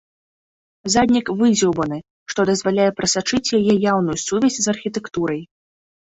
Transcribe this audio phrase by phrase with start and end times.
[0.93, 1.97] Заднік выдзеўбаны,
[2.31, 5.41] што дазваляе прасачыць яе яўную сувязь з архітэктурай.